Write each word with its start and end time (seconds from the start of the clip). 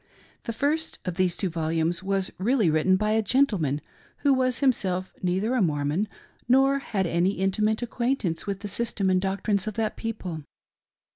The 0.45 0.51
first 0.53 0.97
of 1.05 1.13
these 1.13 1.37
two 1.37 1.51
volumes 1.51 2.01
was 2.01 2.31
really 2.39 2.71
written 2.71 2.95
by 2.95 3.11
a 3.11 3.21
gentleman 3.21 3.79
who 4.21 4.33
was 4.33 4.57
himself 4.57 5.13
neither 5.21 5.53
a 5.53 5.61
Mormon 5.61 6.07
nor 6.49 6.79
had 6.79 7.05
any 7.05 7.33
intimate 7.33 7.83
acquaintance 7.83 8.47
with 8.47 8.61
the 8.61 8.67
system 8.67 9.11
and 9.11 9.21
doc 9.21 9.43
trinds 9.43 9.67
of 9.67 9.75
that 9.75 9.97
people. 9.97 10.41